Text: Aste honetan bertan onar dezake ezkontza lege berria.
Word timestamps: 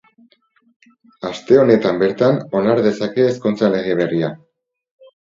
Aste 1.31 1.59
honetan 1.63 1.99
bertan 2.03 2.39
onar 2.61 2.81
dezake 2.87 3.27
ezkontza 3.35 3.71
lege 3.75 3.99
berria. 4.01 4.31